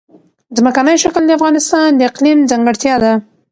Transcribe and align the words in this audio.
ځمکنی 0.57 0.95
شکل 1.03 1.23
د 1.27 1.31
افغانستان 1.37 1.87
د 1.95 2.01
اقلیم 2.09 2.37
ځانګړتیا 2.51 2.95
ده. 3.03 3.13